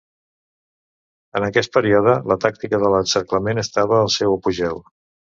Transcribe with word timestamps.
En 1.39 1.43
aquest 1.47 1.69
període, 1.75 2.15
la 2.31 2.37
tàctica 2.45 2.79
de 2.83 2.89
l'encerclament 2.93 3.63
estava 3.65 3.99
al 3.99 4.09
seu 4.15 4.33
apogeu. 4.39 4.81